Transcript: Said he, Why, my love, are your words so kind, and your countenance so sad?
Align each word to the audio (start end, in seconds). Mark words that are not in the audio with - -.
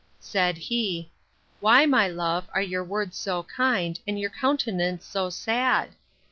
Said 0.19 0.57
he, 0.57 1.11
Why, 1.59 1.85
my 1.85 2.07
love, 2.07 2.49
are 2.55 2.61
your 2.63 2.83
words 2.83 3.15
so 3.15 3.43
kind, 3.43 3.99
and 4.07 4.19
your 4.19 4.31
countenance 4.31 5.05
so 5.05 5.29
sad? 5.29 5.89